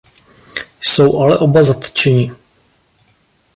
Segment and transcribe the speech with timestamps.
[0.81, 2.33] Jsou ale oba zatčeni.